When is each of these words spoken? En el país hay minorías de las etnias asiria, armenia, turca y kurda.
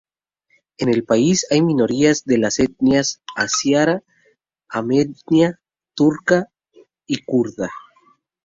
En 0.79 0.89
el 0.89 1.03
país 1.03 1.45
hay 1.51 1.61
minorías 1.61 2.25
de 2.25 2.39
las 2.39 2.57
etnias 2.57 3.21
asiria, 3.35 4.03
armenia, 4.67 5.61
turca 5.93 6.49
y 7.05 7.23
kurda. 7.23 7.69